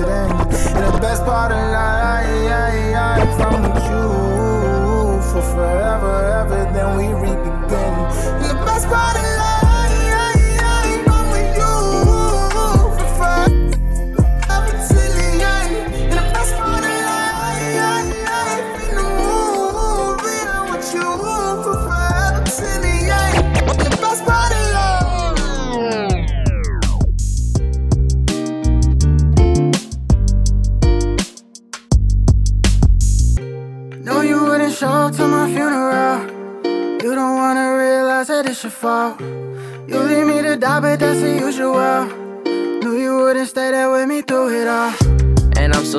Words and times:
And 0.00 0.94
the 0.94 0.98
best 1.00 1.22
part 1.26 1.52
of 1.52 1.70
life, 1.70 3.71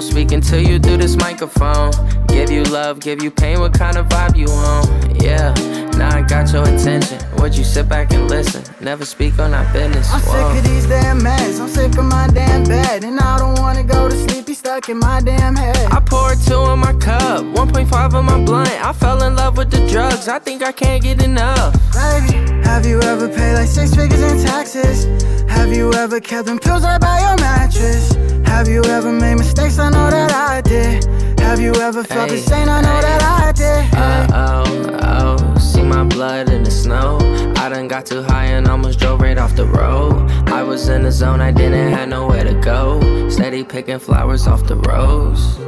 speaking 0.04 0.42
to 0.42 0.62
you 0.62 0.80
through 0.80 0.98
this 0.98 1.16
microphone. 1.16 1.92
Give 2.28 2.50
you 2.50 2.64
love, 2.64 3.00
give 3.00 3.24
you 3.24 3.32
pain, 3.32 3.60
what 3.60 3.74
kind 3.74 3.98
of 3.98 4.08
vibe 4.08 4.36
you 4.36 4.48
on? 4.48 5.16
Yeah, 5.16 5.54
now 5.98 6.18
I 6.18 6.22
got 6.22 6.52
your 6.52 6.64
attention. 6.64 7.20
Would 7.38 7.56
you 7.56 7.64
sit 7.64 7.88
back 7.88 8.12
and 8.12 8.30
listen? 8.30 8.64
Never 8.82 9.06
speak 9.06 9.40
on 9.40 9.54
our 9.54 9.72
business. 9.72 10.10
I'm 10.12 10.22
Whoa. 10.22 10.32
sick 10.32 10.60
of 10.60 10.70
these 10.70 10.88
damn 10.88 11.20
meds. 11.20 11.60
I'm 11.60 11.68
sick 11.68 11.98
of 11.98 12.06
my 12.06 12.28
damn 12.28 12.64
bed. 12.64 13.04
And 13.04 13.20
I 13.20 13.38
don't 13.38 13.60
wanna 13.60 13.84
go 13.84 14.10
to 14.10 14.16
sleep, 14.16 14.46
be 14.46 14.54
stuck 14.54 14.90
in 14.90 15.00
my 15.00 15.22
damn 15.22 15.56
head. 15.56 15.92
I 15.92 16.00
poured 16.00 16.40
two 16.40 16.62
in 16.72 16.80
my 16.80 16.94
cup, 16.94 17.44
1.5 17.56 18.20
in 18.20 18.26
my 18.26 18.44
blunt. 18.44 18.70
I 18.86 18.94
fell 18.94 19.24
in 19.24 19.36
love 19.36 19.58
with 19.58 19.72
the 19.72 19.86
drugs, 19.88 20.28
I 20.28 20.40
think 20.40 20.64
I 20.64 20.72
can't 20.72 21.02
get 21.02 21.24
enough. 21.24 21.74
Baby, 21.94 22.38
have 22.64 22.86
you 22.86 23.02
ever 23.02 23.28
paid 23.30 23.54
like 23.54 23.68
six 23.68 23.96
figures 23.96 24.22
in 24.22 24.44
taxes? 24.44 25.06
Have 25.50 25.72
you 25.72 25.94
ever 25.94 26.20
kept 26.20 26.48
them 26.48 26.60
pills 26.60 26.84
right 26.84 27.00
by 27.00 27.20
your 27.20 27.38
mattress? 27.38 28.33
Have 28.46 28.68
you 28.68 28.84
ever 28.86 29.12
made 29.12 29.36
mistakes? 29.36 29.80
I 29.80 29.90
know 29.90 30.10
that 30.10 30.32
I 30.32 30.62
did. 30.62 31.06
Have 31.40 31.60
you 31.60 31.74
ever 31.76 32.04
felt 32.04 32.30
the 32.30 32.38
same? 32.38 32.70
I 32.70 32.82
know 32.82 33.02
that 33.02 33.22
I 33.22 33.52
did. 33.52 33.94
Uh 33.94 34.28
oh, 34.34 35.46
oh, 35.56 35.58
see 35.60 35.84
my 35.84 36.04
blood 36.04 36.50
in 36.50 36.64
the 36.64 36.72
snow. 36.72 37.18
I 37.58 37.70
done 37.70 37.88
got 37.88 38.06
too 38.06 38.24
high 38.24 38.46
and 38.46 38.68
almost 38.68 39.00
drove 39.00 39.22
right 39.22 39.38
off 39.38 39.56
the 39.56 39.66
road. 39.66 40.30
I 40.48 40.64
was 40.64 40.90
in 40.90 41.04
the 41.04 41.12
zone, 41.12 41.42
I 41.42 41.52
didn't 41.52 41.92
have 41.94 42.10
nowhere 42.10 42.44
to 42.44 42.54
go. 42.56 43.30
Steady 43.30 43.64
picking 43.64 44.00
flowers 44.00 44.48
off 44.48 44.66
the 44.68 44.76
rose. 44.76 45.60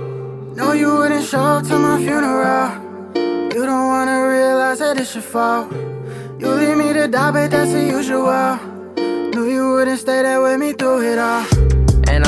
No, 0.55 0.71
you 0.71 0.95
wouldn't 0.95 1.25
show 1.25 1.39
up 1.39 1.63
to 1.67 1.77
my 1.77 1.97
funeral. 1.97 2.69
You 3.53 3.65
don't 3.65 3.87
wanna 3.87 4.27
realize 4.27 4.79
that 4.79 4.99
it's 4.99 5.13
your 5.13 5.21
fault. 5.21 5.71
You 6.39 6.49
leave 6.49 6.77
me 6.77 6.93
to 6.93 7.07
die, 7.07 7.31
but 7.31 7.51
that's 7.51 7.71
the 7.71 7.83
usual. 7.83 8.57
Knew 9.33 9.47
you 9.49 9.73
wouldn't 9.73 9.99
stay 9.99 10.21
there 10.21 10.41
with 10.41 10.59
me 10.59 10.73
through 10.73 11.13
it 11.13 11.19
all. 11.19 11.45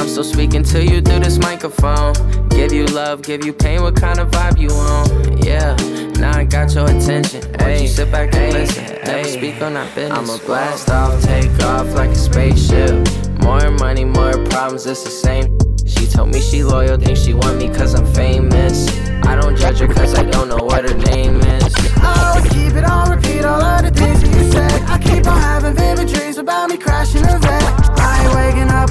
And 0.08 0.18
I'm 0.18 0.24
still 0.24 0.34
speaking 0.34 0.64
to 0.64 0.86
you 0.86 1.02
through 1.02 1.20
this 1.20 1.38
microphone. 1.38 2.14
Give 2.48 2.72
you 2.72 2.86
love, 2.86 3.24
give 3.24 3.44
you 3.44 3.52
pain, 3.52 3.82
what 3.82 3.98
kind 3.98 4.20
of 4.20 4.32
vibe 4.32 4.58
you 4.58 4.70
on? 4.70 5.38
Yeah, 5.40 5.76
now 6.18 6.38
I 6.38 6.46
got 6.46 6.74
your 6.74 6.86
attention. 6.86 7.42
Would 7.60 7.82
you 7.82 7.88
sit 7.90 8.10
back 8.10 8.34
and 8.34 8.54
listen? 8.54 8.86
Never 9.04 9.28
speak 9.28 9.62
on 9.62 9.76
our 9.76 9.86
business. 9.94 10.18
I'ma 10.18 10.38
blast 10.46 10.90
off, 10.90 11.22
take 11.24 11.52
off 11.64 11.94
like 11.94 12.12
a 12.12 12.16
spaceship. 12.16 13.06
More 13.42 13.70
money, 13.72 14.06
more 14.06 14.32
problems, 14.46 14.86
it's 14.86 15.04
the 15.04 15.10
same. 15.10 15.58
She 15.86 16.08
told 16.08 16.30
me 16.30 16.40
she 16.40 16.64
loyal, 16.64 16.98
think 16.98 17.18
she 17.18 17.34
want 17.34 17.58
me 17.58 17.68
cause 17.68 17.94
I'm 17.94 18.08
famous. 18.14 18.88
I 19.26 19.36
don't 19.36 19.58
judge 19.58 19.80
her 19.80 19.88
cause 19.88 20.16
I 20.16 20.24
don't 20.24 20.48
know 20.48 20.64
what 20.64 20.90
her 20.90 20.98
name 21.12 21.36
is. 21.36 21.76
I 21.98 22.32
always 22.32 22.50
keep 22.54 22.74
it 22.74 22.86
on 22.86 23.12
repeat, 23.12 23.44
all 23.44 23.62
of 23.62 23.82
the 23.84 23.92
things 23.92 24.22
that 24.22 24.30
you 24.34 24.52
said. 24.54 24.82
I 24.84 25.00
keep 25.00 25.28
on 25.28 25.38
having 25.38 25.76
vivid 25.76 26.08
dreams 26.08 26.38
about 26.38 26.70
me 26.70 26.78
crashing 26.78 27.26
a 27.26 27.38
vet. 27.40 27.64
I 28.00 28.24
ain't 28.24 28.36
waking 28.36 28.70
up, 28.70 28.87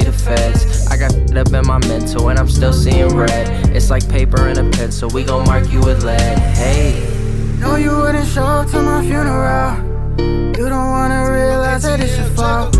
see 0.00 0.06
the 0.06 0.12
feds. 0.12 0.86
I 0.86 0.96
got 0.96 1.12
up 1.36 1.52
in 1.52 1.66
my 1.66 1.78
mental 1.86 2.28
and 2.28 2.38
I'm 2.38 2.48
still 2.48 2.72
seeing 2.72 3.08
red. 3.16 3.74
It's 3.74 3.90
like 3.90 4.08
paper 4.08 4.48
and 4.48 4.58
a 4.58 4.70
pencil, 4.76 5.08
we 5.10 5.24
gon' 5.24 5.46
mark 5.46 5.70
you 5.70 5.80
with 5.80 6.04
lead. 6.04 6.38
Hey, 6.56 7.06
No, 7.58 7.76
you 7.76 7.90
wouldn't 7.90 8.26
show 8.26 8.44
up 8.44 8.70
to 8.70 8.80
my 8.82 9.02
funeral. 9.02 9.76
You 10.56 10.68
don't 10.68 10.90
wanna 10.96 11.30
realize 11.30 11.82
that 11.82 12.00
it's 12.00 12.16
your 12.16 12.30
fault. 12.36 12.74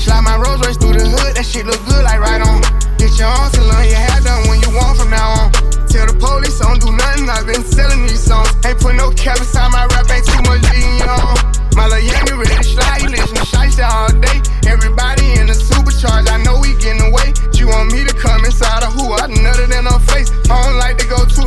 Slide 0.00 0.22
my 0.22 0.36
Rolls 0.36 0.60
Royce 0.64 0.76
through 0.76 0.98
the 0.98 1.06
hood, 1.06 1.36
that 1.36 1.46
shit 1.46 1.66
look 1.66 1.82
good 1.86 2.02
like 2.02 2.20
right 2.20 2.42
on. 2.42 2.60
Get 2.98 3.18
your 3.18 3.28
arms 3.28 3.54
and 3.54 3.66
learn 3.66 3.86
your 3.86 3.98
hair 3.98 4.20
done 4.22 4.48
when 4.48 4.60
you 4.62 4.70
want 4.74 4.98
from 4.98 5.10
now 5.10 5.28
on. 5.38 5.52
Tell 5.86 6.06
the 6.06 6.16
police 6.18 6.60
I 6.60 6.66
don't 6.66 6.82
do 6.82 6.90
nothing, 6.90 7.30
I've 7.30 7.46
been 7.46 7.62
selling 7.62 8.02
these 8.02 8.22
songs. 8.22 8.50
Ain't 8.66 8.78
put 8.80 8.94
no 8.96 9.10
cap 9.12 9.38
inside 9.38 9.70
my 9.70 9.86
rap, 9.94 10.10
ain't 10.10 10.26
too 10.26 10.42
much 10.42 10.62
lean 10.74 11.08
on. 11.08 11.65
My 11.76 11.84
little 11.84 12.08
young 12.08 12.40
ready 12.40 12.62
slide, 12.64 13.02
you 13.02 13.10
listen 13.10 13.36
to 13.36 13.44
shiesty 13.44 13.84
all 13.84 14.08
day. 14.08 14.40
Everybody 14.64 15.36
in 15.36 15.46
the 15.46 15.52
supercharge, 15.52 16.24
I 16.24 16.42
know 16.42 16.56
we 16.58 16.72
getting 16.80 17.04
away. 17.12 17.36
You 17.52 17.68
want 17.68 17.92
me 17.92 18.00
to 18.02 18.14
come 18.16 18.46
inside 18.46 18.82
of 18.82 18.96
who? 18.96 19.12
I 19.12 19.28
nutted 19.28 19.68
in 19.68 19.84
her 19.84 20.00
face. 20.08 20.32
I 20.48 20.56
don't 20.64 20.78
like 20.80 20.96
to 20.98 21.06
go 21.06 21.20
too 21.28 21.45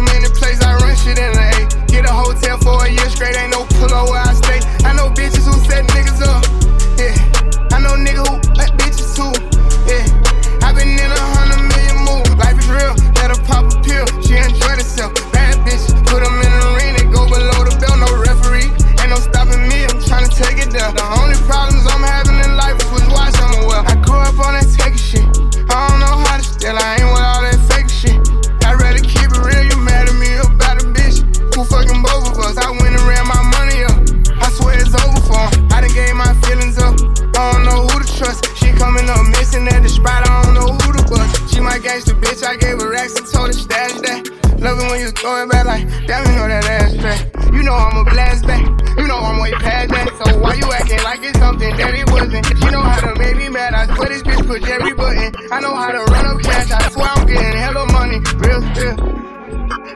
you 45.00 45.12
throw 45.12 45.44
it 45.44 45.50
back 45.50 45.66
like, 45.66 45.88
damn, 46.07 46.25
you 46.28 46.36
know 46.36 46.48
that 46.48 46.66
ass 46.66 46.94
track. 46.98 47.19
You 47.54 47.63
know 47.63 47.74
I'm 47.74 47.98
a 47.98 48.04
blast 48.04 48.46
back. 48.46 48.62
You 48.98 49.07
know 49.07 49.18
I'm 49.18 49.40
way 49.40 49.51
past 49.54 49.90
that. 49.90 50.07
So 50.19 50.40
why 50.40 50.54
you 50.56 50.68
acting 50.72 51.01
like 51.04 51.24
it's 51.24 51.40
something 51.40 51.72
that 51.78 51.94
it 51.96 52.10
wasn't? 52.12 52.46
You 52.63 52.72
know 52.72 52.81
how 52.81 53.00
to 53.07 53.18
make 53.18 53.38
me 53.38 53.50
mad. 53.50 53.74
I 53.74 53.88
swear 53.96 54.10
this 54.10 54.22
bitch 54.24 54.46
push 54.46 54.63
every 54.69 54.94
button. 54.94 55.34
I 55.51 55.60
know 55.60 55.74
how 55.75 55.92
to 55.92 56.04
run 56.12 56.25
up 56.25 56.42
cash. 56.44 56.72
I 56.72 56.90
swear 56.92 57.07
I'm 57.07 57.25
getting 57.25 57.57
hella 57.57 57.86
money. 57.92 58.19
Real, 58.44 58.62
real. 58.75 58.98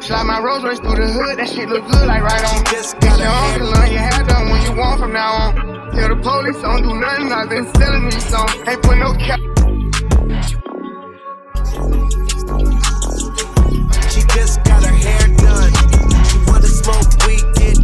Slide 0.02 0.24
my 0.24 0.40
Rolls 0.40 0.64
Royce 0.64 0.80
through 0.80 1.00
the 1.00 1.08
hood, 1.08 1.40
that 1.40 1.48
shit 1.48 1.70
look 1.70 1.88
good 1.88 2.08
like 2.08 2.24
right 2.24 2.44
on. 2.44 2.66
Just 2.66 3.00
Get 3.00 3.16
got 3.16 3.20
your 3.20 3.28
a 3.28 3.32
arms 3.32 3.52
hand. 3.52 3.62
and 3.62 3.72
learn 3.72 3.92
your 3.92 4.02
hair 4.04 4.24
done 4.28 4.50
when 4.50 4.62
you 4.64 4.74
want 4.76 5.00
from 5.00 5.14
now 5.14 5.32
on. 5.32 5.52
Tell 5.96 6.10
the 6.10 6.20
police 6.20 6.58
I 6.58 6.76
don't 6.76 6.84
do 6.84 7.00
nothing, 7.00 7.32
I've 7.32 7.50
been 7.50 7.68
selling 7.76 8.10
these 8.10 8.28
songs. 8.28 8.52
Ain't 8.68 8.82
put 8.84 8.98
no 8.98 9.14
cap. 9.14 9.40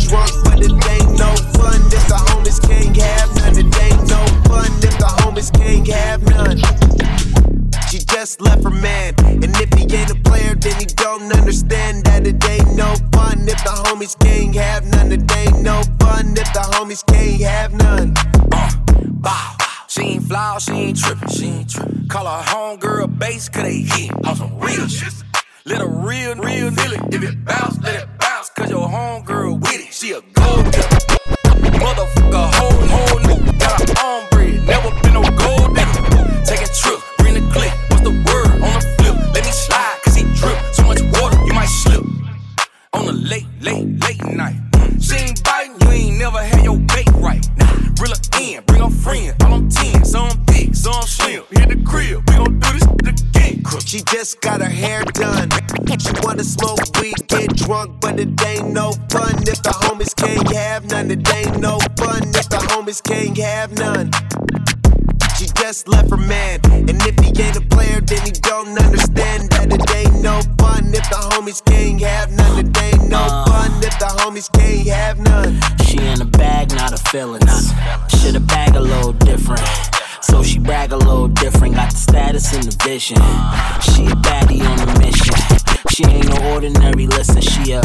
Drunk, 0.10 0.32
but 0.44 0.60
it 0.60 0.74
ain't 0.74 1.12
no 1.22 1.30
fun 1.54 1.80
if 1.94 2.06
the 2.10 2.18
homies 2.28 2.60
can't 2.68 2.98
have 2.98 3.30
none. 3.38 3.54
It 3.54 3.70
ain't 3.86 4.10
no 4.10 4.22
fun 4.50 4.72
if 4.82 4.98
the 4.98 5.10
homies 5.22 5.52
can't 5.54 5.88
have 5.88 6.22
none. 6.26 6.58
She 7.90 8.00
just 8.00 8.42
left 8.42 8.64
her 8.64 8.72
man, 8.72 9.14
and 9.20 9.54
if 9.64 9.70
he 9.78 9.84
ain't 9.96 10.12
a 10.12 10.16
player, 10.28 10.56
then 10.56 10.80
he 10.80 10.86
don't 10.86 11.32
understand 11.32 12.06
that 12.06 12.26
it 12.26 12.44
ain't 12.50 12.76
no 12.76 12.96
fun 13.14 13.48
if 13.48 13.62
the 13.64 13.76
homies 13.86 14.18
can't 14.20 14.56
have 14.56 14.86
none. 14.88 15.12
It 15.12 15.32
ain't 15.38 15.62
no 15.62 15.82
fun 16.00 16.34
if 16.38 16.50
the 16.54 16.66
homies 16.74 17.06
can't 17.06 17.42
have 17.42 17.74
none. 17.74 18.14
Uh, 18.52 18.72
bow. 19.22 19.56
She 19.88 20.02
ain't 20.02 20.24
fly, 20.24 20.58
she 20.60 20.72
ain't 20.72 20.98
trippin', 20.98 21.30
she 21.30 21.46
ain't 21.46 21.70
trippin'. 21.70 22.08
Call 22.10 22.26
her 22.26 22.44
homegirl 22.44 23.18
base, 23.18 23.50
cause 23.50 23.64
they 23.64 23.82
hit 23.82 24.12
on 24.26 24.36
some 24.36 24.60
real 24.60 24.88
shit. 24.88 25.14
Let 25.66 25.82
a 25.82 25.88
real, 25.88 26.36
real 26.36 26.68
it. 26.68 27.14
If 27.14 27.24
it 27.24 27.46
bounce, 27.46 27.80
let 27.82 28.04
it 28.04 28.10
bounce, 28.18 28.29
bounce, 28.40 28.50
cause 28.52 28.70
your 28.70 28.88
homegirl 28.88 29.60
with 29.60 29.88
it. 29.88 29.94
She 29.94 30.12
a 30.12 30.22
gold 30.22 30.66
digger. 30.66 30.88
Motherfucker, 31.84 32.54
whole, 32.56 32.88
whole 32.88 33.20
new. 33.20 33.52
Got 33.60 33.90
her 33.90 34.06
own 34.06 34.66
never 34.66 34.92
been 35.02 35.14
no 35.14 35.22
gold 35.22 35.76
digger. 35.76 36.44
Take 36.46 36.62
a 36.62 36.70
trip, 36.72 37.00
bring 37.18 37.34
the 37.34 37.44
clip, 37.52 37.74
What's 37.90 38.04
the 38.04 38.12
word 38.12 38.52
on 38.64 38.72
the 38.74 38.82
flip? 38.98 39.16
Let 39.34 39.46
me 39.46 39.52
slide, 39.52 39.98
cause 40.04 40.16
he 40.16 40.24
drip. 40.40 40.58
So 40.74 40.84
much 40.84 41.02
water, 41.20 41.38
you 41.46 41.54
might 41.54 41.70
slip. 41.84 42.04
On 42.94 43.08
a 43.08 43.12
late, 43.12 43.48
late, 43.62 44.00
late 44.04 44.24
night. 44.26 44.58
She 45.00 45.16
ain't 45.16 45.44
biting, 45.44 45.76
you 45.82 45.90
ain't 45.90 46.18
never 46.18 46.40
had 46.40 46.64
your 46.64 46.78
bait 46.80 47.10
right. 47.16 47.46
Nah, 47.58 47.72
reel 48.00 48.14
her 48.14 48.40
in, 48.42 48.64
bring 48.66 48.82
her 48.82 48.90
friend. 48.90 49.36
All 49.44 49.54
I'm 49.54 49.70
10, 49.70 50.06
some 50.06 50.44
big, 50.46 50.76
some 50.76 51.04
slim 51.04 51.44
wanna 56.30 56.44
smoke 56.44 56.80
weed, 57.02 57.28
get 57.28 57.56
drunk, 57.56 58.00
but 58.02 58.20
it 58.20 58.30
ain't 58.46 58.72
no 58.72 58.92
fun 59.10 59.34
if 59.48 59.62
the 59.64 59.74
homies 59.82 60.16
can't 60.16 60.52
have 60.54 60.86
none. 60.86 61.10
It 61.10 61.28
ain't 61.34 61.60
no 61.60 61.80
fun 61.98 62.22
if 62.36 62.48
the 62.50 62.62
homies 62.70 63.02
can't 63.02 63.36
have 63.38 63.72
none. 63.78 64.12
She 65.38 65.48
just 65.62 65.88
left 65.88 66.12
her 66.12 66.18
man, 66.18 66.60
and 66.72 67.02
if 67.02 67.18
he 67.20 67.30
ain't 67.42 67.58
a 67.58 67.62
player, 67.62 68.00
then 68.02 68.22
he 68.26 68.32
don't 68.32 68.78
understand 68.80 69.50
that 69.52 69.74
it 69.74 69.96
ain't 69.96 70.22
no 70.22 70.42
fun 70.60 70.94
if 70.94 71.10
the 71.10 71.20
homies 71.34 71.64
can't 71.66 72.00
have 72.02 72.32
none. 72.32 72.66
It 72.66 72.78
ain't 72.84 73.10
no 73.10 73.20
uh, 73.20 73.46
fun 73.46 73.72
if 73.84 73.98
the 73.98 74.10
homies 74.22 74.52
can't 74.52 74.88
have 74.88 75.20
none. 75.20 75.60
She 75.88 75.98
in 75.98 76.22
a 76.22 76.26
bag, 76.26 76.70
not 76.76 76.94
a 76.94 76.98
feeling. 77.10 77.42
Should 78.20 78.36
a 78.36 78.40
bag 78.40 78.76
a 78.76 78.82
little 78.82 79.14
different. 79.14 79.89
Status 82.00 82.54
and 82.56 82.64
the 82.64 82.76
vision. 82.84 83.18
She 83.82 84.06
a 84.06 84.16
baddie 84.24 84.64
on 84.64 84.80
a 84.88 85.00
mission. 85.00 85.36
She 85.90 86.06
ain't 86.06 86.30
no 86.30 86.54
ordinary, 86.54 87.08
listen, 87.08 87.42
she 87.42 87.74
a 87.74 87.82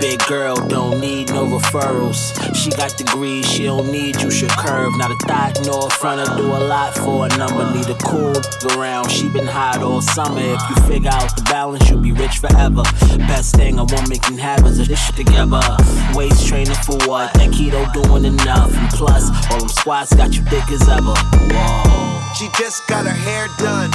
big 0.00 0.20
girl, 0.26 0.56
don't 0.68 1.00
need 1.00 1.28
no 1.30 1.46
referrals. 1.46 2.34
She 2.54 2.70
got 2.70 2.96
degrees, 2.96 3.48
she 3.48 3.64
don't 3.64 3.90
need 3.90 4.20
you, 4.20 4.30
she 4.30 4.46
curve. 4.48 4.96
Not 4.98 5.10
a 5.10 5.16
thought 5.26 5.60
nor 5.64 5.86
a 5.86 5.90
front, 5.90 6.20
I 6.20 6.36
do 6.36 6.44
a 6.44 6.60
lot 6.68 6.94
for 6.94 7.26
a 7.26 7.28
number. 7.38 7.64
Need 7.72 7.88
a 7.88 7.94
cool 8.04 8.36
around, 8.76 9.10
she 9.10 9.28
been 9.30 9.46
hot 9.46 9.82
all 9.82 10.02
summer. 10.02 10.40
If 10.40 10.60
you 10.68 10.76
figure 10.82 11.10
out 11.10 11.34
the 11.36 11.42
balance, 11.44 11.88
you'll 11.88 12.00
be 12.00 12.12
rich 12.12 12.38
forever. 12.38 12.82
Best 13.28 13.56
thing 13.56 13.78
a 13.78 13.84
woman 13.84 14.18
can 14.18 14.36
have 14.36 14.66
is 14.66 14.78
a 14.80 14.84
shit 14.84 15.16
together. 15.16 15.62
Waist 16.14 16.46
training 16.46 16.74
for 16.84 16.98
what? 17.08 17.32
That 17.34 17.50
keto 17.50 17.90
doing 17.94 18.26
enough. 18.26 18.76
And 18.76 18.90
plus, 18.90 19.30
all 19.50 19.60
them 19.60 19.68
squats 19.68 20.14
got 20.14 20.36
you 20.36 20.42
thick 20.42 20.68
as 20.70 20.86
ever. 20.88 21.14
Whoa. 21.14 22.13
She 22.34 22.48
just 22.58 22.86
got 22.88 23.06
her 23.06 23.14
hair 23.14 23.46
done. 23.58 23.90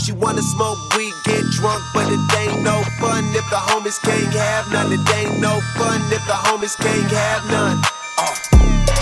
She 0.00 0.10
wanna 0.10 0.42
smoke 0.42 0.78
weed, 0.96 1.14
get 1.24 1.44
drunk, 1.52 1.80
but 1.94 2.10
it 2.10 2.18
ain't 2.42 2.62
no 2.62 2.82
fun 2.98 3.22
if 3.30 3.46
the 3.50 3.60
homies 3.70 4.02
can't 4.02 4.34
have 4.34 4.70
none. 4.72 4.90
It 4.90 4.98
ain't 5.14 5.40
no 5.40 5.60
fun 5.78 6.02
if 6.10 6.26
the 6.26 6.34
homies 6.34 6.76
can't 6.76 7.10
have 7.10 7.46
none. 7.50 7.78
Uh. 8.18 8.34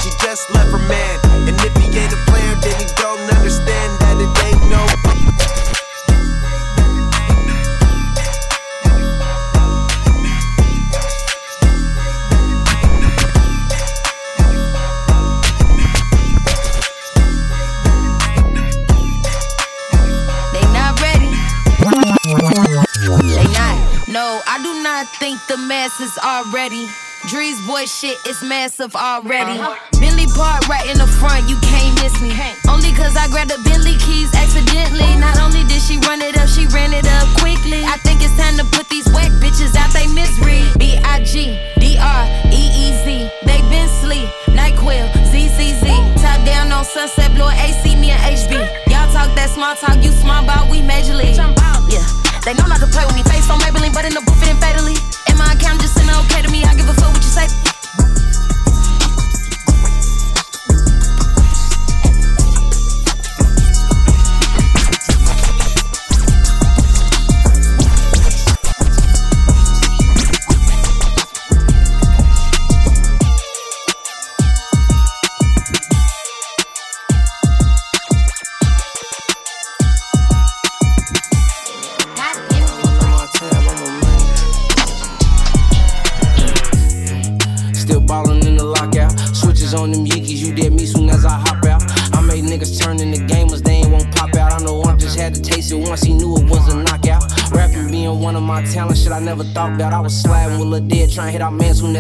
She 0.01 0.11
just 0.21 0.51
left 0.53 0.71
her 0.71 0.85
man, 0.89 1.21
and 1.49 1.57
if 1.57 1.75
he 1.81 1.89
ain't 1.99 2.13
a 2.13 2.21
player, 2.29 2.55
then 2.61 2.77
he 2.81 2.87
don't 3.01 3.33
understand 3.33 3.99
that 4.01 4.21
it 4.21 4.45
ain't 4.45 4.71
no 4.71 5.22
I 25.03 25.05
think 25.19 25.43
the 25.51 25.59
masses 25.59 26.15
are 26.23 26.47
ready. 26.55 26.87
Drees 27.27 27.59
boy 27.67 27.91
shit 27.91 28.15
is 28.23 28.39
massive 28.39 28.95
already. 28.95 29.59
Uh-huh. 29.59 29.75
Billy 29.99 30.31
Bart 30.39 30.63
right 30.71 30.87
in 30.87 30.95
the 30.95 31.11
front, 31.19 31.51
you 31.51 31.59
can't 31.59 31.91
miss 31.99 32.15
me. 32.23 32.31
Only 32.71 32.95
cause 32.95 33.19
I 33.19 33.27
grabbed 33.27 33.51
the 33.51 33.59
Billy 33.67 33.99
keys 33.99 34.31
accidentally. 34.31 35.11
Not 35.19 35.43
only 35.43 35.67
did 35.67 35.83
she 35.83 35.99
run 36.07 36.23
it 36.23 36.39
up, 36.39 36.47
she 36.47 36.71
ran 36.71 36.95
it 36.95 37.03
up 37.19 37.27
quickly. 37.43 37.83
I 37.83 37.99
think 38.07 38.23
it's 38.23 38.31
time 38.39 38.55
to 38.63 38.67
put 38.71 38.87
these 38.95 39.03
whack 39.11 39.35
bitches 39.43 39.75
out 39.75 39.91
they 39.91 40.07
misery. 40.07 40.63
B 40.79 40.95
I 41.03 41.19
G 41.27 41.59
D 41.83 41.99
R 41.99 42.23
E 42.55 42.63
E 42.71 42.87
Z. 43.03 43.27
They 43.43 43.59
been 43.75 43.91
sleep. 44.07 44.31
NyQuil, 44.55 45.11
ZZZ. 45.35 45.83
Top 46.23 46.39
down 46.47 46.71
on 46.71 46.87
Sunset, 46.87 47.35
blowing 47.35 47.59
AC, 47.59 47.99
me 47.99 48.15
and 48.15 48.23
HB. 48.23 48.55
Y'all 48.87 49.11
talk 49.11 49.35
that 49.35 49.51
small 49.51 49.75
talk, 49.75 49.99
you 49.99 50.15
small 50.15 50.47
ball, 50.47 50.71
we 50.71 50.79
major 50.79 51.19
league. 51.19 51.35
Yeah. 51.91 52.32
They 52.45 52.55
know 52.55 52.67
not 52.67 52.81
to 52.81 52.89
play 52.89 53.05
with 53.07 53.15
me. 53.15 53.23
Face 53.23 53.49
on 53.51 53.61
Maybelline, 53.61 53.95
but 53.95 54.05
in 54.05 54.15
the 54.15 54.21
booth 54.21 54.43
it 54.43 54.49
ain't 54.49 54.59
fatally. 54.59 54.97
In 55.31 55.39
my 55.39 55.53
account, 55.53 55.81
just 55.81 55.95
sitting 55.95 56.11
okay 56.27 56.43
to 56.43 56.51
me. 56.51 56.65
I 56.65 56.75
give 56.75 56.89
a 56.89 56.95
fuck 56.95 57.13
what 57.15 57.23
you 57.23 57.31
say. 57.31 57.72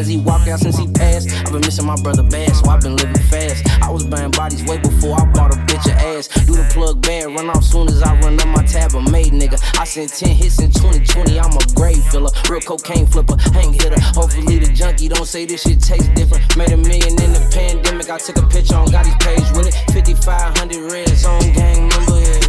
As 0.03 0.09
he 0.09 0.17
walked 0.17 0.49
out 0.49 0.59
since 0.59 0.77
he 0.77 0.87
passed. 0.89 1.31
I've 1.31 1.53
been 1.53 1.61
missing 1.61 1.87
my 1.87 1.95
brother 2.03 2.25
bad, 2.25 2.55
so 2.57 2.69
I've 2.69 2.81
been 2.81 2.97
living 2.97 3.23
fast. 3.31 3.63
I 3.83 3.89
was 3.89 4.05
buying 4.05 4.33
bodies 4.33 4.65
way 4.65 4.79
before 4.79 5.15
I 5.21 5.25
bought 5.31 5.55
a 5.55 5.59
bitch 5.71 5.87
of 5.87 5.97
ass. 6.11 6.27
Do 6.45 6.55
the 6.59 6.69
plug 6.75 7.01
bad, 7.03 7.27
run 7.27 7.49
off 7.49 7.63
soon 7.63 7.87
as 7.89 8.03
I 8.03 8.19
run 8.21 8.39
up 8.41 8.49
my 8.49 8.65
tab, 8.65 8.95
a 8.95 9.01
made 9.11 9.33
nigga. 9.33 9.63
I 9.79 9.85
sent 9.85 10.13
10 10.13 10.29
hits 10.31 10.59
in 10.59 10.71
2020, 10.73 11.39
I'm 11.39 11.53
a 11.53 11.63
grave 11.75 12.03
filler. 12.11 12.31
Real 12.51 12.61
cocaine 12.61 13.07
flipper, 13.07 13.37
hang 13.55 13.73
hitter. 13.73 14.01
Hopefully 14.19 14.59
the 14.59 14.73
junkie 14.73 15.09
don't 15.09 15.27
say 15.27 15.47
this 15.47 15.63
shit 15.63 15.81
tastes 15.81 16.09
different. 16.19 16.43
Made 16.57 16.73
a 16.73 16.77
million 16.77 17.15
in 17.23 17.33
the 17.33 17.49
pandemic, 17.55 18.11
I 18.11 18.19
took 18.19 18.39
a 18.39 18.47
picture 18.49 18.75
on 18.75 18.89
Gotti's 18.89 19.15
page 19.23 19.47
with 19.55 19.69
it. 19.71 19.75
5500 19.95 20.91
red 20.91 21.09
zone 21.11 21.53
gang 21.55 21.89
member, 21.89 22.19
yeah. 22.19 22.43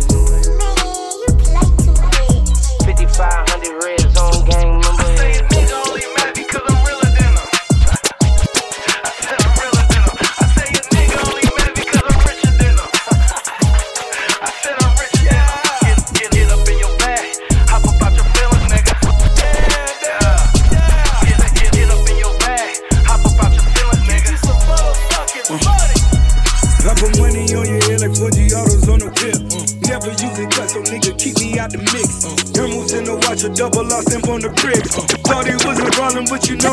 5500 2.81 3.83
red 3.83 4.02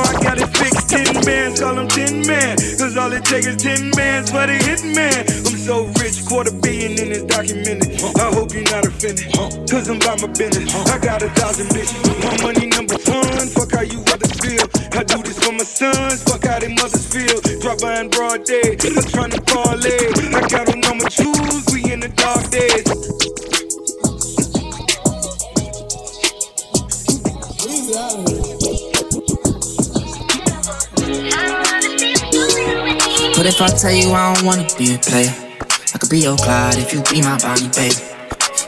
know 0.00 0.09
I 0.09 0.23
got 0.23 0.38
it 0.38 0.50
fixed. 0.57 0.88
Ten 0.90 1.25
man, 1.25 1.57
call 1.57 1.78
him 1.78 1.88
ten 1.88 2.26
man. 2.26 2.57
Cause 2.78 2.97
all 2.97 3.12
it 3.12 3.25
takes 3.25 3.47
is 3.47 3.62
ten 3.62 3.90
mans 3.97 4.30
for 4.30 4.47
the 4.47 4.57
hit 4.57 4.83
man. 4.85 5.25
I'm 5.28 5.57
so 5.57 5.87
rich, 6.00 6.25
quarter 6.26 6.52
billion 6.52 6.99
in 6.99 7.09
this 7.11 7.25
documented. 7.25 8.00
I 8.16 8.33
hope 8.33 8.52
you're 8.52 8.64
not 8.64 8.87
offended. 8.87 9.33
Cause 9.69 9.88
I'm 9.88 9.99
by 9.99 10.16
my 10.21 10.28
business. 10.33 10.73
I 10.88 10.99
got 10.99 11.23
a 11.23 11.28
thousand 11.30 11.69
bitches. 11.69 12.00
My 12.25 12.35
money 12.42 12.66
number 12.66 12.97
one. 13.09 13.49
Fuck 13.52 13.73
how 13.73 13.85
you 13.85 14.00
others 14.12 14.35
feel. 14.40 14.64
I 14.97 15.04
do 15.04 15.23
this 15.23 15.38
for 15.38 15.52
my 15.52 15.64
sons. 15.64 16.23
Fuck 16.25 16.45
how 16.45 16.59
they 16.59 16.73
mothers 16.75 17.07
feel. 17.07 17.38
Drop 17.61 17.80
by 17.80 18.00
in 18.00 18.09
broad 18.09 18.45
day. 18.45 18.76
I'm 18.80 19.07
trying 19.12 19.30
to 19.30 19.42
parlay. 19.42 20.00
I 20.35 20.40
got 20.49 20.66
them 20.66 20.80
on 20.88 20.99
my 20.99 21.09
shoes. 21.09 21.64
We 21.73 21.92
in 21.92 22.00
the 22.00 22.09
dark 22.16 22.49
days. 22.50 22.88
What 33.40 33.49
if 33.49 33.62
I 33.62 33.73
tell 33.73 33.90
you 33.90 34.12
I 34.12 34.35
don't 34.35 34.44
wanna 34.44 34.68
be 34.76 34.92
a 34.92 34.99
player? 35.00 35.32
I 35.32 35.97
could 35.97 36.11
be 36.11 36.20
your 36.20 36.37
Clyde 36.37 36.76
if 36.76 36.92
you 36.92 37.00
be 37.09 37.25
my 37.25 37.40
Bonnie, 37.40 37.73
baby. 37.73 37.97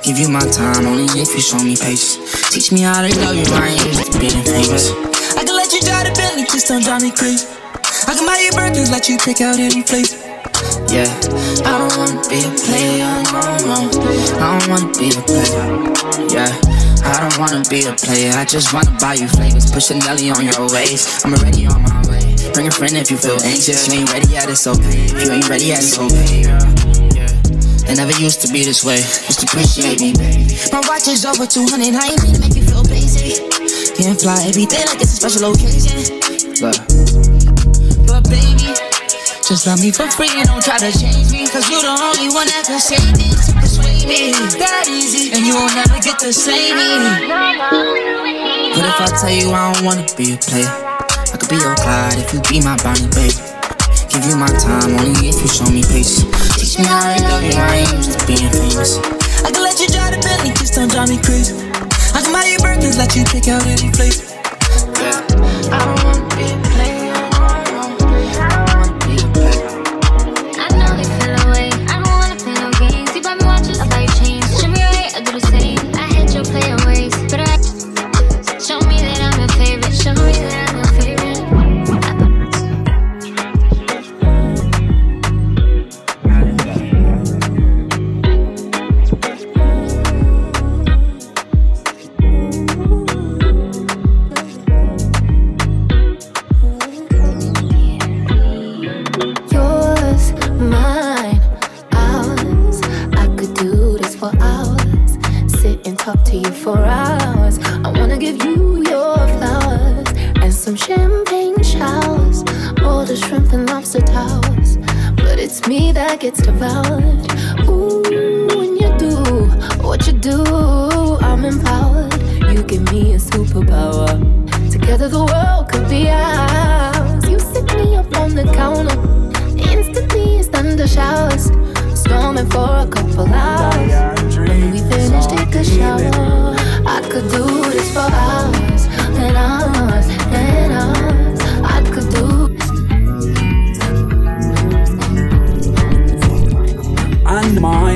Give 0.00 0.16
you 0.16 0.32
my 0.32 0.40
time 0.48 0.88
only 0.88 1.04
if 1.12 1.28
you 1.36 1.44
show 1.44 1.60
me 1.60 1.76
patience. 1.76 2.16
Teach 2.48 2.72
me 2.72 2.80
how 2.80 3.04
to 3.04 3.12
love 3.20 3.36
you, 3.36 3.44
I 3.52 3.68
ain't 3.68 3.84
used 3.84 4.16
to 4.16 4.18
being 4.18 4.40
famous. 4.40 4.88
I 5.36 5.44
can 5.44 5.52
let 5.60 5.76
you 5.76 5.84
drive 5.84 6.08
the 6.08 6.16
Bentley, 6.16 6.48
just 6.48 6.72
don't 6.72 6.80
drive 6.80 7.04
me 7.04 7.12
crazy. 7.12 7.44
I 8.08 8.16
can 8.16 8.24
buy 8.24 8.40
you 8.40 8.48
Birkins, 8.56 8.88
let 8.88 9.12
you 9.12 9.20
pick 9.20 9.44
out 9.44 9.60
any 9.60 9.84
place. 9.84 10.16
Yeah, 10.88 11.04
I 11.68 11.76
don't 11.76 11.92
wanna 11.92 12.24
be 12.32 12.40
a 12.40 12.48
player, 12.64 13.12
no, 13.28 13.44
no. 13.68 13.76
I 14.40 14.56
don't 14.56 14.68
wanna 14.72 14.88
be 14.96 15.12
a 15.12 15.20
player. 15.20 15.68
Yeah. 16.32 16.48
I 17.04 17.20
don't 17.20 17.36
wanna 17.36 17.60
be 17.68 17.84
a 17.84 17.92
player, 17.92 18.32
I 18.32 18.46
just 18.46 18.72
wanna 18.72 18.96
buy 18.96 19.20
you 19.20 19.28
flavors. 19.28 19.70
Push 19.70 19.90
a 19.90 20.00
Nelly 20.00 20.30
on 20.30 20.48
your 20.48 20.64
waist, 20.72 21.26
I'm 21.26 21.34
already 21.34 21.66
on 21.66 21.82
my 21.82 22.08
way. 22.08 22.31
Bring 22.50 22.66
a 22.66 22.70
friend 22.70 22.98
if 22.98 23.10
you 23.10 23.16
feel 23.16 23.38
anxious. 23.42 23.86
You 23.86 24.00
ain't 24.00 24.12
ready 24.12 24.28
yet, 24.28 24.50
it's 24.50 24.66
okay. 24.66 25.06
If 25.06 25.24
you 25.24 25.30
ain't 25.30 25.48
ready 25.48 25.66
yet, 25.70 25.78
it's 25.78 25.98
okay. 25.98 26.42
It 27.86 27.96
never 27.96 28.12
used 28.18 28.42
to 28.42 28.52
be 28.52 28.64
this 28.64 28.82
way. 28.84 28.98
Just 28.98 29.42
appreciate 29.42 30.00
me, 30.00 30.12
baby. 30.12 30.58
My 30.72 30.82
watch 30.88 31.06
is 31.08 31.24
over 31.24 31.46
200, 31.46 31.94
I 31.94 32.10
ain't 32.10 32.22
mean 32.22 32.34
to 32.34 32.40
make 32.40 32.56
you 32.56 32.64
feel 32.66 32.82
basic. 32.82 33.38
Can't 33.94 34.18
fly 34.18 34.42
every 34.48 34.66
day 34.66 34.82
like 34.90 34.98
it's 34.98 35.14
a 35.14 35.18
special 35.22 35.52
occasion. 35.52 36.18
But, 36.58 36.80
but 38.08 38.24
baby, 38.26 38.72
just 39.46 39.66
love 39.66 39.84
me 39.84 39.92
for 39.92 40.08
free 40.08 40.32
and 40.32 40.48
don't 40.48 40.64
try 40.64 40.78
to 40.78 40.88
change 40.88 41.28
me. 41.30 41.44
Cause 41.46 41.68
you're 41.68 41.84
the 41.84 41.92
only 41.92 42.32
one 42.32 42.48
that 42.48 42.64
can 42.64 42.80
save 42.80 43.12
me. 43.18 43.28
Persuade 43.60 44.08
me 44.08 44.32
that 44.56 44.88
easy. 44.88 45.36
And 45.36 45.44
you 45.44 45.52
won't 45.52 45.74
never 45.74 46.00
get 46.00 46.18
the 46.18 46.32
same 46.32 46.72
me. 46.72 47.28
But 48.72 48.88
if 48.88 48.98
I 48.98 49.06
tell 49.20 49.30
you 49.30 49.52
I 49.52 49.72
don't 49.74 49.84
wanna 49.84 50.06
be 50.16 50.32
a 50.32 50.38
player, 50.38 50.64
I 50.64 50.81
be 51.52 51.60
your 51.60 51.76
Clyde 51.76 52.16
if 52.16 52.32
you 52.32 52.40
be 52.48 52.64
my 52.64 52.76
Bonnie, 52.80 53.08
baby. 53.12 53.36
Give 54.08 54.24
you 54.24 54.36
my 54.36 54.48
time 54.56 54.96
only 54.96 55.28
if 55.28 55.36
you 55.36 55.48
show 55.48 55.68
me 55.68 55.84
patience. 55.84 56.24
Teach 56.56 56.78
me 56.78 56.84
how 56.88 57.04
to 57.04 57.22
love 57.28 57.44
you, 57.44 57.52
I 57.52 57.84
ain't 57.84 58.04
to 58.08 58.26
being 58.26 58.48
famous. 58.48 58.96
I 59.44 59.52
can 59.52 59.62
let 59.62 59.76
you 59.80 59.88
drive 59.88 60.16
the 60.16 60.20
Bentley, 60.24 60.52
just 60.56 60.74
don't 60.74 60.90
drive 60.90 61.08
me 61.08 61.20
crazy. 61.20 61.52
I 62.16 62.22
can 62.24 62.32
buy 62.32 62.48
you 62.48 62.58
burgers, 62.58 62.96
let 62.96 63.14
you 63.16 63.24
pick 63.24 63.48
out 63.48 63.66
any 63.66 63.92
place. 63.92 64.32
Yeah. 64.96 65.20
I 65.72 65.84
don't 65.84 66.11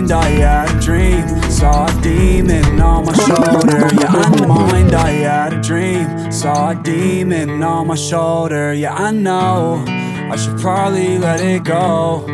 mind, 0.07 0.25
I 0.25 0.29
had 0.31 0.77
a 0.77 0.81
dream. 0.81 1.51
Saw 1.51 1.87
a 1.87 2.03
demon 2.03 2.81
on 2.81 3.07
my 3.07 3.13
shoulder. 3.15 3.89
Yeah, 4.01 4.09
I 4.09 4.47
mind, 4.47 4.95
I 4.95 5.11
had 5.11 5.53
a 5.55 5.61
dream. 5.61 6.31
Saw 6.31 6.71
a 6.71 6.75
demon 6.75 7.63
on 7.63 7.87
my 7.89 7.95
shoulder. 7.95 8.73
Yeah, 8.73 8.95
I 8.95 9.11
know. 9.11 9.85
I 9.87 10.37
should 10.37 10.59
probably 10.59 11.19
let 11.19 11.41
it 11.41 11.65
go. 11.65 12.25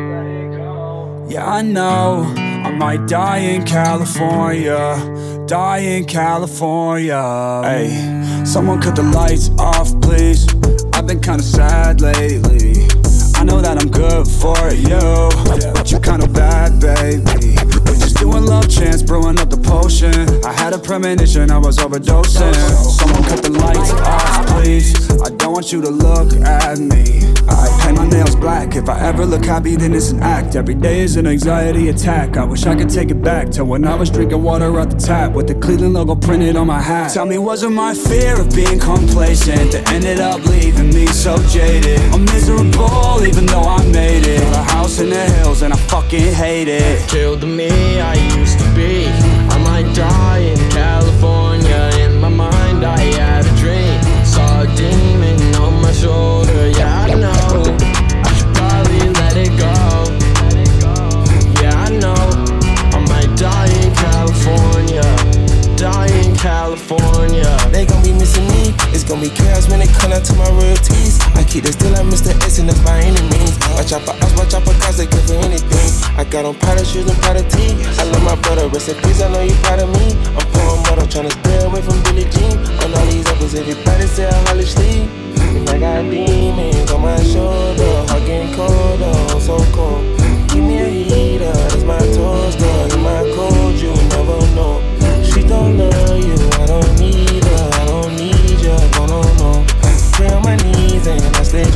Yeah, 1.28 1.46
I 1.46 1.62
know. 1.62 2.32
I 2.36 2.70
might 2.70 3.06
die 3.08 3.38
in 3.38 3.64
California. 3.64 5.46
Die 5.46 5.78
in 5.78 6.04
California. 6.04 7.62
Hey, 7.64 8.44
someone 8.44 8.80
cut 8.80 8.96
the 8.96 9.02
lights 9.02 9.50
off, 9.58 9.98
please. 10.00 10.46
I've 10.94 11.06
been 11.06 11.20
kinda 11.20 11.42
sad 11.42 12.00
lately. 12.00 12.86
I 13.34 13.44
know 13.44 13.60
that 13.60 13.76
I'm 13.82 13.90
good 13.90 14.28
for 14.28 14.56
you, 14.72 15.28
but 15.74 15.90
you're 15.90 16.00
kinda 16.00 16.28
bad, 16.28 16.78
baby. 16.80 17.62
Doing 18.32 18.46
love 18.46 18.70
chance, 18.70 19.02
brewing 19.02 19.38
up 19.38 19.50
the 19.50 19.58
potion. 19.58 20.42
I 20.42 20.54
had 20.54 20.72
a 20.72 20.78
premonition, 20.78 21.50
I 21.50 21.58
was 21.58 21.76
overdosing. 21.76 22.54
Someone 22.98 23.22
cut 23.24 23.42
the 23.42 23.50
lights 23.50 23.92
off, 23.92 24.46
please. 24.46 25.20
I 25.20 25.28
don't 25.36 25.52
want 25.52 25.70
you 25.70 25.82
to 25.82 25.90
look 25.90 26.32
at 26.40 26.78
me. 26.78 27.31
Paint 27.82 27.96
my 27.96 28.08
nails 28.08 28.36
black. 28.36 28.76
If 28.76 28.88
I 28.88 29.00
ever 29.00 29.26
look 29.26 29.44
happy, 29.44 29.76
then 29.76 29.94
it's 29.94 30.10
an 30.10 30.22
act. 30.22 30.56
Every 30.56 30.74
day 30.74 31.00
is 31.00 31.16
an 31.16 31.26
anxiety 31.26 31.88
attack. 31.88 32.36
I 32.36 32.44
wish 32.44 32.66
I 32.66 32.74
could 32.74 32.90
take 32.90 33.10
it 33.10 33.22
back 33.22 33.50
to 33.50 33.64
when 33.64 33.84
I 33.84 33.94
was 33.94 34.10
drinking 34.10 34.42
water 34.42 34.78
out 34.80 34.90
the 34.90 34.96
tap 34.96 35.32
with 35.32 35.48
the 35.48 35.54
Cleveland 35.54 35.94
logo 35.94 36.14
printed 36.14 36.56
on 36.56 36.66
my 36.66 36.80
hat. 36.80 37.12
Tell 37.12 37.26
me, 37.26 37.38
was 37.38 37.62
it 37.62 37.70
my 37.70 37.94
fear 37.94 38.40
of 38.40 38.54
being 38.54 38.78
complacent 38.78 39.72
that 39.72 39.90
ended 39.92 40.20
up 40.20 40.44
leaving 40.46 40.88
me 40.94 41.06
so 41.06 41.36
jaded? 41.48 42.00
I'm 42.12 42.24
miserable 42.24 43.02
even 43.26 43.46
though 43.46 43.62
I 43.62 43.84
made 43.88 44.26
it 44.26 44.40
Got 44.40 44.56
a 44.56 44.72
house 44.72 44.98
in 44.98 45.10
the 45.10 45.24
hills 45.36 45.62
and 45.62 45.72
I 45.72 45.76
fucking 45.76 46.32
hate 46.34 46.68
it 46.68 47.08
Killed 47.08 47.40
the 47.40 47.46
me 47.46 48.00
I 48.00 48.14
used 48.36 48.58
to 48.58 48.74
be 48.74 49.06
I 49.06 49.58
might 49.64 49.94
die 49.94 50.38
in 50.38 50.58
California 50.70 51.90
In 52.00 52.20
my 52.20 52.28
mind 52.28 52.84
I 52.84 52.98
had 52.98 53.46
a 53.46 53.56
dream 53.56 54.00
Saw 54.24 54.62
a 54.62 54.66
demon 54.76 55.54
on 55.56 55.80
my 55.82 55.92
shoulder 55.92 56.41
California. 66.42 67.46
They 67.70 67.87
gon' 67.87 68.02
be 68.02 68.11
missing 68.12 68.46
me. 68.50 68.75
It's 68.90 69.04
gon' 69.06 69.22
be 69.22 69.30
chaos 69.30 69.70
when 69.70 69.80
it 69.80 69.94
come 69.94 70.11
out 70.11 70.26
to 70.26 70.34
my 70.34 70.50
royalties 70.50 71.22
I 71.38 71.44
keep 71.44 71.64
it 71.64 71.78
still, 71.78 71.94
I'm 71.94 72.11
Mr. 72.11 72.34
S 72.42 72.58
and 72.58 72.68
that's 72.68 72.82
any 72.82 73.22
means 73.30 73.56
Watch 73.78 73.94
out 73.94 74.02
for 74.02 74.12
us, 74.18 74.32
watch 74.37 74.52
out 74.52 74.66
for 74.66 74.75
cause 74.82 74.99
they 74.99 75.06
good 75.06 75.22
for 75.22 75.38
anything. 75.38 75.90
I 76.18 76.25
got 76.25 76.44
on 76.44 76.58
powder 76.58 76.84
shoes 76.84 77.06
and 77.06 77.16
powder 77.22 77.46
tea 77.46 77.78
I 77.96 78.04
love 78.11 78.25
my 78.26 78.34
brother, 78.42 78.68
rest 78.68 78.90
in 78.90 78.96
peace, 79.06 79.22
I 79.22 79.30
know 79.30 79.40
you 79.40 79.54
proud 79.62 79.80
of 79.80 79.90
me. 79.94 80.18
I'm 80.34 80.44
pouring 80.50 80.82
water, 80.90 81.06
to 81.06 81.30
stay 81.30 81.62
away 81.62 81.80
from 81.80 82.02
Billie 82.11 82.26
Jean. 82.34 82.58
On 82.82 82.90
all 82.90 83.06
these 83.06 83.26
apples, 83.26 83.54
everybody 83.54 84.06
say 84.11 84.26
I 84.26 84.34
Holly 84.50 84.66
sleep 84.66 85.08
And 85.54 85.70
I 85.70 85.78
got 85.78 86.02
demons 86.11 86.90
on 86.90 87.02
my 87.02 87.22
shoulder 87.22 87.92
Heart 88.11 88.26
getting 88.26 88.52
colder, 88.58 89.14
so 89.38 89.62
cold. 89.70 90.02
Give 90.50 90.64
me 90.64 90.82
a 90.82 90.88
heater, 90.90 91.52
that's 91.70 91.84
my 91.84 91.99
toaster 91.99 92.75
You 92.90 92.99
my 92.99 93.22
cold, 93.30 93.51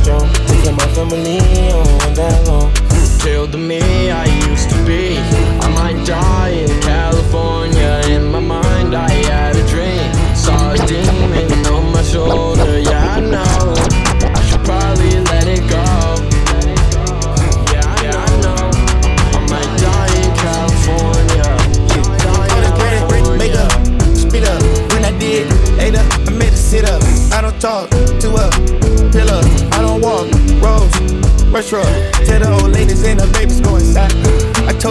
strong 0.07 0.29
Taking 0.47 0.75
my 0.75 0.87
family 0.95 1.39
on 1.73 2.13
that 2.13 2.47
long. 2.47 2.71
Killed 3.19 3.51
the 3.51 3.57
me 3.57 3.81
I 4.09 4.25
used 4.47 4.69
to 4.69 4.77
be. 4.85 5.17
I 5.65 5.67
might 5.79 5.99
die 6.05 6.53
in 6.63 6.69
California 6.81 8.06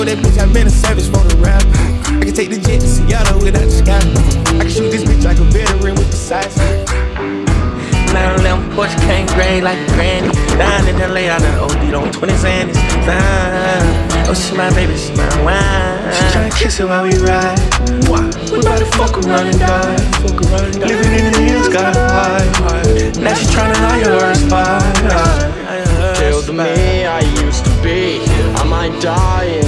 that 0.06 0.18
bitch 0.22 0.38
I've 0.38 0.54
been 0.54 0.68
a 0.68 0.70
service 0.70 1.10
for 1.10 1.18
the 1.26 1.34
rap. 1.42 1.62
I 2.22 2.22
can 2.22 2.34
take 2.34 2.50
the 2.50 2.62
jet 2.62 2.80
to 2.80 2.86
Seattle 2.86 3.42
without 3.42 3.66
the 3.66 3.74
sky. 3.74 3.98
I 4.54 4.62
can 4.62 4.70
shoot 4.70 4.90
this 4.90 5.02
bitch 5.02 5.24
like 5.26 5.38
a 5.38 5.46
veteran 5.50 5.98
with 5.98 6.10
the 6.10 6.16
size. 6.16 6.54
911 8.14 8.70
Porsche 8.78 8.94
came 9.02 9.26
gray 9.34 9.60
like 9.60 9.76
a 9.76 9.86
granny. 9.98 10.30
Down 10.54 10.86
in 10.86 10.96
LA, 11.02 11.26
I 11.26 11.42
done 11.42 11.58
OD'd 11.58 11.94
on 11.94 12.12
20 12.12 12.32
Xannies. 12.38 12.78
Oh, 14.30 14.34
she 14.34 14.56
my 14.56 14.70
baby, 14.78 14.96
she 14.96 15.10
my 15.18 15.26
wine. 15.42 16.14
She 16.14 16.22
tryna 16.30 16.54
kiss 16.54 16.78
it 16.78 16.86
while 16.86 17.02
we 17.02 17.10
ride. 17.18 17.58
Why? 18.06 18.30
We 18.54 18.62
bout 18.62 18.78
to 18.78 18.86
fuck 18.94 19.18
around 19.18 19.50
and 19.50 19.58
die. 19.58 19.98
Fuck 20.22 20.38
around 20.46 20.70
and 20.70 20.80
die. 20.80 20.86
Living 20.86 21.14
in 21.18 21.32
the 21.34 21.42
hills, 21.50 21.68
got 21.68 21.98
a 21.98 22.06
high. 22.14 22.46
Now 23.18 23.34
she 23.34 23.46
tryna 23.50 23.74
hire 23.74 24.06
her 24.06 24.34
spot. 24.34 25.66
Killed 26.16 26.44
the 26.46 26.52
me 26.52 27.04
I 27.04 27.20
used 27.44 27.64
to 27.64 27.70
be 27.82 28.20
I 28.56 28.64
might 28.64 29.00
die 29.02 29.60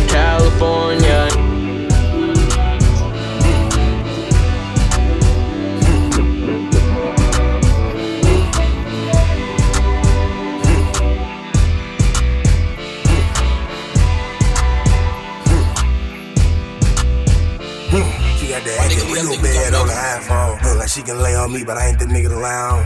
me, 21.48 21.64
but 21.64 21.76
I 21.76 21.88
ain't 21.88 21.98
the 21.98 22.04
nigga 22.04 22.28
lie 22.28 22.84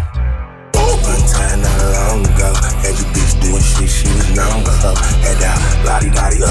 One 0.75 1.25
time 1.27 1.63
not 1.63 1.79
long 1.95 2.21
ago, 2.27 2.53
had 2.83 2.95
your 2.95 3.09
bitch 3.11 3.35
doing 3.43 3.63
shit 3.63 3.91
she 3.91 4.07
was 4.15 4.31
known 4.37 4.63
for. 4.63 4.95
Had 5.27 5.39
that 5.43 5.59
lottie 5.87 6.11
dottie, 6.11 6.43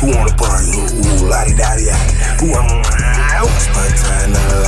who 0.00 0.16
wanna 0.16 0.32
party? 0.36 0.72
Ooh, 0.72 1.28
lottie 1.28 1.54
dottie, 1.54 1.92
who 2.40 2.54
I'm 2.56 2.68
One 3.76 3.92
time 4.00 4.32
not 4.32 4.52
long 4.62 4.67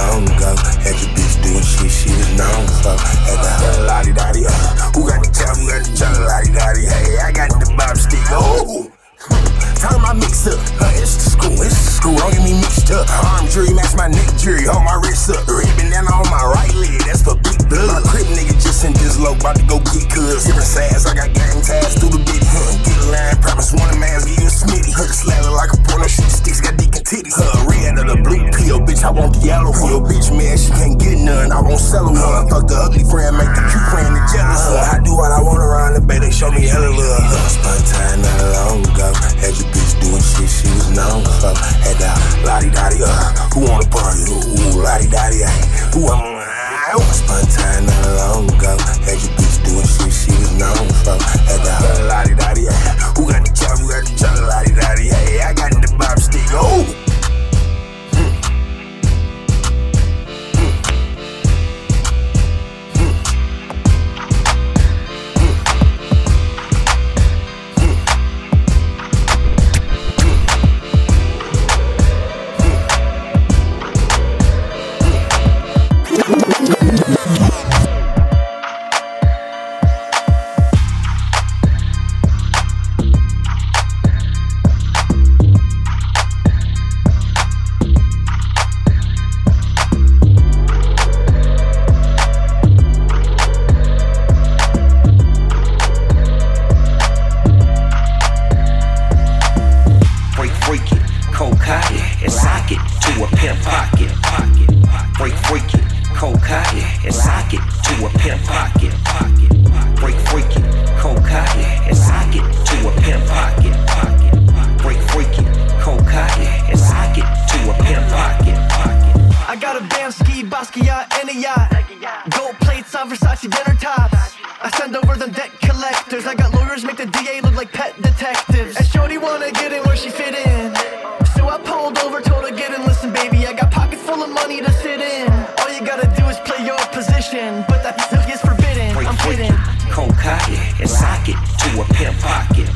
to 141.71 141.83
a 141.83 141.85
pimp 141.95 142.19
pocket. 142.19 142.69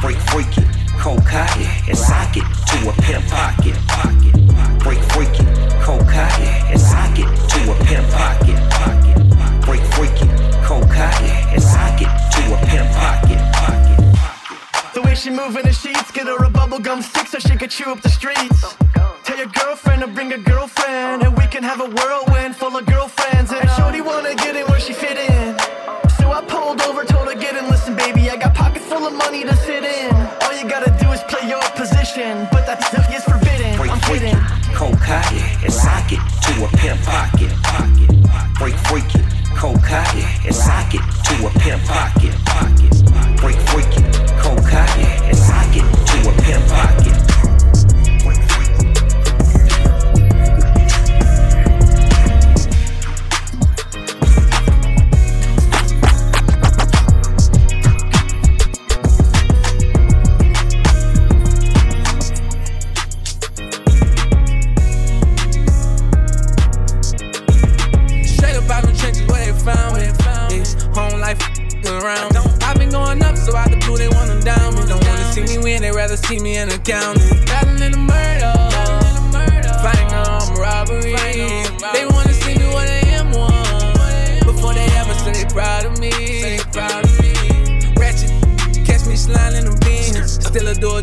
Break, 0.00 0.18
break 0.26 0.58
it, 0.58 0.68
cold 0.98 1.24
cock 1.24 1.56
and 1.88 1.96
sock 1.96 2.36
it 2.36 2.44
to 2.68 2.90
a 2.90 2.92
pimp 3.02 3.26
pocket. 3.28 3.74
Break, 4.80 5.00
break 5.08 5.40
it, 5.40 5.82
cold 5.82 6.06
cock 6.06 6.38
and 6.40 6.80
sock 6.80 7.18
it 7.18 7.24
to 7.24 7.72
a 7.72 7.76
pimp 7.84 8.08
pocket. 8.10 8.58
Break, 9.64 9.80
break 9.96 10.22
it, 10.22 10.64
cold 10.64 10.90
cock 10.90 11.22
and 11.22 11.62
sock 11.62 12.00
it 12.02 12.10
to 12.34 12.42
a 12.54 12.58
pimp 12.66 12.90
pocket. 12.92 13.40
The 14.94 15.02
way 15.02 15.14
she 15.14 15.30
moving 15.30 15.64
the 15.64 15.72
sheets, 15.72 16.10
get 16.10 16.26
her 16.26 16.44
a 16.44 16.50
bubblegum 16.50 17.02
stick 17.02 17.28
so 17.28 17.38
she 17.38 17.56
could 17.56 17.70
chew 17.70 17.90
up 17.90 18.02
the 18.02 18.10
streets. 18.10 18.76
Tell 19.24 19.38
your 19.38 19.46
girlfriend 19.46 20.02
to 20.02 20.08
bring 20.08 20.32
a 20.34 20.38
girlfriend, 20.38 21.22
and 21.22 21.36
we 21.36 21.46
can 21.46 21.62
have 21.62 21.80
a 21.80 21.88
whirlwind 21.88 22.56
full 22.56 22.76
of 22.76 22.84
girlfriends. 22.84 23.52
And 23.52 23.68
Shorty 23.70 24.02
wanna 24.02 24.34
get 24.34 24.54
in 24.54 24.66
where 24.66 24.80
she 24.80 24.92
fit 24.92 25.16
in. 25.16 25.45
full 28.86 29.06
of 29.06 29.14
money 29.14 29.42
to 29.42 29.54
sit 29.56 29.84
in. 29.84 30.14
All 30.42 30.54
you 30.54 30.68
gotta 30.68 30.90
do 31.02 31.10
is 31.12 31.22
play 31.24 31.48
your 31.48 31.62
position, 31.74 32.46
but 32.52 32.66
that 32.66 32.82
stuff 32.84 33.06
is 33.14 33.24
forbidden. 33.24 33.76
Break, 33.76 33.90
I'm 33.90 34.00
kidding. 34.00 34.36
It, 34.36 34.74
cold 34.74 34.98
cotton 35.00 35.42
and 35.64 35.72
sock 35.72 36.12
it 36.12 36.22
to 36.46 36.52
a 36.64 36.68
pimp 36.78 37.00
pocket. 37.02 37.50
Break, 38.58 38.76
break 38.88 39.10
it, 39.14 39.26
cold 39.56 39.82
cotton 39.82 40.22
and 40.46 40.54
sock 40.54 40.94
it 40.94 41.02
to 41.02 41.34
a 41.46 41.50
pimp 41.58 41.82
pocket. 41.84 42.25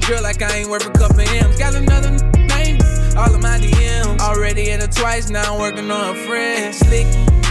drill 0.03 0.23
like 0.23 0.41
I 0.41 0.57
ain't 0.57 0.69
worth 0.69 0.85
a 0.85 0.91
couple 0.91 1.21
M's. 1.21 1.57
Got 1.57 1.75
another 1.75 2.11
name, 2.11 2.77
all 3.17 3.33
of 3.33 3.41
my 3.41 3.57
DMs. 3.57 4.19
Already 4.19 4.69
in 4.69 4.81
it 4.81 4.91
twice, 4.91 5.29
now 5.29 5.53
I'm 5.53 5.59
working 5.59 5.89
on 5.89 6.15
a 6.15 6.19
friend. 6.27 6.75
Slick, 6.75 7.07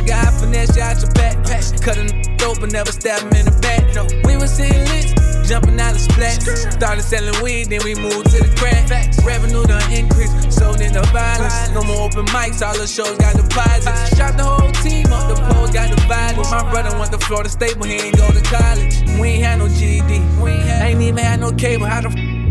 got 0.06 0.32
finesse, 0.34 0.76
out 0.78 1.00
your 1.00 1.10
backpack. 1.12 1.82
Cut 1.82 1.96
a 1.96 2.36
dope, 2.36 2.60
but 2.60 2.72
never 2.72 2.92
stab 2.92 3.20
him 3.20 3.32
in 3.32 3.46
the 3.46 3.58
back. 3.60 3.94
No, 3.94 4.06
we 4.28 4.36
was 4.36 4.52
sitting 4.52 4.84
lit 4.92 5.14
jumping 5.46 5.80
out 5.80 5.94
of 5.94 6.00
splats. 6.00 6.72
Started 6.72 7.02
selling 7.02 7.42
weed, 7.42 7.68
then 7.68 7.80
we 7.84 7.94
moved 7.94 8.30
to 8.30 8.38
the 8.38 8.52
crack. 8.56 8.88
Revenue 9.24 9.64
done 9.64 9.84
increased, 9.92 10.52
sold 10.52 10.80
in 10.80 10.92
the 10.92 11.02
violence. 11.12 11.70
No 11.72 11.82
more 11.82 12.08
open 12.08 12.26
mics, 12.26 12.64
all 12.64 12.76
the 12.76 12.86
shows 12.86 13.16
got 13.18 13.34
deposits. 13.36 14.16
Shot 14.16 14.36
the 14.36 14.44
whole 14.44 14.72
team 14.84 15.12
up, 15.12 15.28
the 15.28 15.40
pole 15.52 15.68
got 15.72 15.88
divided. 15.90 16.38
My 16.50 16.68
brother 16.70 16.96
went 16.98 17.12
to 17.12 17.18
Florida 17.18 17.48
State, 17.48 17.76
but 17.78 17.88
he 17.88 17.96
ain't 17.96 18.16
go 18.16 18.30
to 18.30 18.42
college. 18.42 19.02
We 19.20 19.40
ain't 19.40 19.44
had 19.44 19.58
no 19.58 19.68
GED, 19.68 20.20
ain't 20.46 21.00
even 21.00 21.18
had 21.18 21.40
no 21.40 21.52
cable. 21.52 21.86
How 21.86 22.00
the 22.00 22.31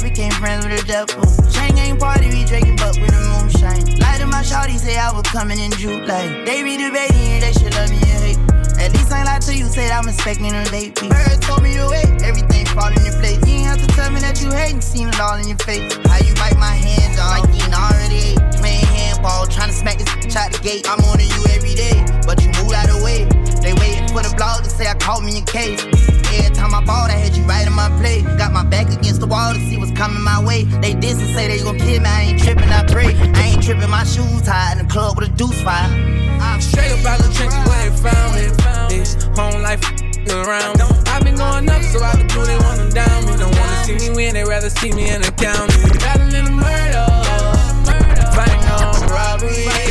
wanna 0.00 0.78
see 0.78 0.86
devil. 0.86 1.22
Chain 1.50 1.78
ain't 1.78 2.00
party, 2.00 2.28
we 2.28 2.44
drinking, 2.44 2.76
but 2.76 2.98
with 2.98 3.10
the 3.10 3.22
moonshine. 3.30 3.98
Light 4.00 4.20
in 4.20 4.28
my 4.28 4.42
shawty 4.42 4.78
say 4.78 4.96
I 4.96 5.12
was 5.12 5.22
coming 5.28 5.58
in 5.58 5.70
July. 5.72 6.44
They 6.44 6.62
be 6.62 6.76
debating, 6.76 7.40
they 7.40 7.52
should 7.52 7.74
love 7.74 7.90
me 7.90 7.98
and 7.98 8.22
hate. 8.24 8.38
At 8.78 8.92
least 8.92 9.12
I 9.12 9.18
ain't 9.18 9.26
lie 9.26 9.38
to 9.38 9.54
you, 9.54 9.66
said 9.66 9.90
I'm 9.90 10.08
expecting 10.08 10.52
a 10.52 10.64
date. 10.64 10.94
Bird 10.96 11.42
told 11.42 11.62
me 11.62 11.74
to 11.76 11.86
wait, 11.90 12.22
everything 12.22 12.66
fall 12.66 12.88
in 12.88 12.98
place. 13.20 13.38
You 13.46 13.62
ain't 13.62 13.66
have 13.66 13.80
to 13.80 13.86
tell 13.94 14.10
me 14.10 14.20
that 14.20 14.42
you 14.42 14.50
hating, 14.50 14.80
seen 14.80 15.08
it 15.08 15.20
all 15.20 15.36
in 15.38 15.48
your 15.48 15.58
face. 15.58 15.94
How 16.10 16.18
you 16.18 16.34
bite 16.34 16.58
my 16.58 16.74
hand, 16.74 17.16
dog, 17.16 17.30
like 17.30 17.46
you 17.54 17.62
ain't 17.62 17.74
already 17.74 18.34
ate. 18.34 18.42
Playing 18.58 18.86
handball, 18.86 19.46
trying 19.46 19.70
to 19.70 19.76
smack 19.76 19.98
this 19.98 20.08
bitch 20.18 20.36
out 20.36 20.52
the 20.52 20.58
gate. 20.58 20.86
I'm 20.88 21.00
on 21.06 21.18
to 21.18 21.24
you 21.24 21.42
every 21.54 21.74
day, 21.74 22.02
but 22.26 22.42
you 22.42 22.50
move 22.58 22.72
out 22.72 22.90
of 22.90 22.98
the 22.98 23.04
way. 23.04 23.30
They 23.62 23.72
waiting 23.74 24.08
for 24.08 24.20
the 24.20 24.34
blog 24.36 24.64
to 24.64 24.70
say 24.70 24.86
I 24.86 24.94
caught 24.94 25.22
me 25.22 25.38
in 25.38 25.44
case. 25.44 25.86
Every 26.34 26.50
time 26.54 26.74
I 26.74 26.84
bought, 26.84 27.10
I 27.10 27.16
had 27.16 27.36
you 27.36 27.44
right 27.44 27.66
in 27.66 27.72
my 27.72 27.88
plate. 27.96 28.24
Got 28.36 28.43
coming 29.94 30.22
my 30.22 30.42
way. 30.44 30.64
They 30.64 30.94
diss 30.94 31.20
and 31.20 31.30
say 31.34 31.48
they 31.48 31.62
gon' 31.62 31.78
kill 31.78 32.00
me. 32.00 32.08
I 32.08 32.22
ain't 32.22 32.42
tripping, 32.42 32.68
I 32.68 32.84
pray. 32.84 33.14
I 33.34 33.54
ain't 33.54 33.62
tripping, 33.62 33.90
my 33.90 34.04
shoes 34.04 34.42
tied 34.42 34.78
in 34.78 34.86
the 34.86 34.92
club 34.92 35.16
with 35.16 35.28
a 35.28 35.32
deuce 35.32 35.60
fire. 35.62 35.88
I'm 36.40 36.60
straight 36.60 36.92
up 36.92 37.04
out 37.06 37.18
the 37.20 37.32
trenches 37.32 37.62
where 37.68 37.90
they 37.90 37.96
found 37.96 38.34
me. 38.34 38.44
This 38.88 39.14
home 39.36 39.62
life 39.62 39.82
around. 40.30 40.80
I've 41.06 41.22
been 41.22 41.36
going 41.36 41.68
up, 41.68 41.82
so 41.82 42.02
I 42.02 42.12
can 42.12 42.26
do 42.26 42.44
they 42.44 42.58
want 42.58 42.78
them 42.78 42.90
down 42.90 43.26
me. 43.26 43.36
Don't 43.36 43.54
wanna 43.56 43.84
see 43.84 43.96
me 43.96 44.14
win, 44.14 44.34
they 44.34 44.44
rather 44.44 44.70
see 44.70 44.92
me 44.92 45.10
in 45.10 45.22
the 45.22 45.32
county. 45.32 45.74
Battling 45.98 46.44
the 46.44 46.50
murder, 46.50 47.06
fighting 48.34 48.68
on 48.70 49.08
robbery. 49.08 49.83